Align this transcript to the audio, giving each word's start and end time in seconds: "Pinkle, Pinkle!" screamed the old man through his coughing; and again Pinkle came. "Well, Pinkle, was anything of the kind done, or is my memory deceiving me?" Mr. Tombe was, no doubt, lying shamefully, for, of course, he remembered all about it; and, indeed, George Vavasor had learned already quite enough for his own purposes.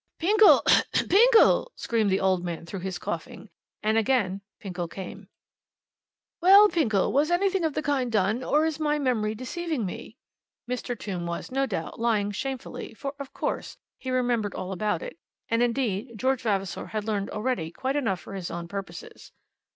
"Pinkle, 0.17 0.63
Pinkle!" 0.95 1.71
screamed 1.75 2.09
the 2.09 2.19
old 2.19 2.43
man 2.43 2.65
through 2.65 2.79
his 2.79 2.97
coughing; 2.97 3.49
and 3.83 3.99
again 3.99 4.41
Pinkle 4.59 4.87
came. 4.87 5.29
"Well, 6.41 6.69
Pinkle, 6.69 7.11
was 7.13 7.29
anything 7.29 7.63
of 7.63 7.75
the 7.75 7.83
kind 7.83 8.11
done, 8.11 8.43
or 8.43 8.65
is 8.65 8.79
my 8.79 8.97
memory 8.97 9.35
deceiving 9.35 9.85
me?" 9.85 10.17
Mr. 10.67 10.97
Tombe 10.97 11.27
was, 11.27 11.51
no 11.51 11.67
doubt, 11.67 11.99
lying 11.99 12.31
shamefully, 12.31 12.95
for, 12.95 13.13
of 13.19 13.31
course, 13.31 13.77
he 13.99 14.09
remembered 14.09 14.55
all 14.55 14.71
about 14.71 15.03
it; 15.03 15.19
and, 15.49 15.61
indeed, 15.61 16.13
George 16.17 16.41
Vavasor 16.41 16.87
had 16.87 17.03
learned 17.05 17.29
already 17.29 17.69
quite 17.69 17.95
enough 17.95 18.21
for 18.21 18.33
his 18.33 18.49
own 18.49 18.67
purposes. 18.67 19.31